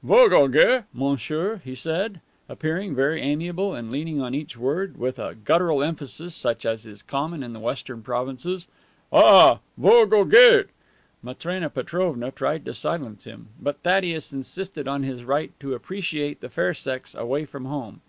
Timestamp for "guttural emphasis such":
5.34-6.64